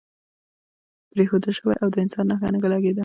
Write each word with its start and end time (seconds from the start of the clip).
پرېښوول 1.11 1.51
شوی 1.57 1.75
و 1.75 1.79
او 1.81 1.89
د 1.93 1.95
انسان 2.03 2.25
نښه 2.31 2.47
نه 2.53 2.59
لګېده. 2.73 2.99